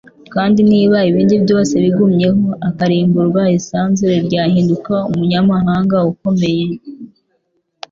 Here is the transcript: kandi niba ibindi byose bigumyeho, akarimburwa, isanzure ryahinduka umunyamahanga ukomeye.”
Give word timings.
kandi 0.33 0.59
niba 0.71 0.97
ibindi 1.09 1.35
byose 1.45 1.73
bigumyeho, 1.83 2.43
akarimburwa, 2.69 3.41
isanzure 3.57 4.15
ryahinduka 4.27 4.93
umunyamahanga 5.11 5.97
ukomeye.” 6.11 6.65